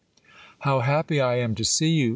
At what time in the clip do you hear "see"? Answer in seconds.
1.63-1.89